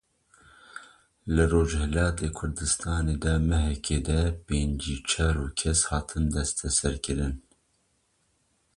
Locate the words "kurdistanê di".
2.37-3.33